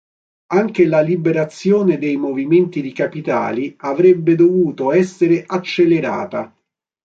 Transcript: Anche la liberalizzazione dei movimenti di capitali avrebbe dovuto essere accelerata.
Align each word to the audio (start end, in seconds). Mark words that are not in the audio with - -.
Anche 0.47 0.87
la 0.87 1.01
liberalizzazione 1.01 1.99
dei 1.99 2.15
movimenti 2.17 2.81
di 2.81 2.91
capitali 2.91 3.75
avrebbe 3.81 4.33
dovuto 4.33 4.91
essere 4.91 5.43
accelerata. 5.45 6.51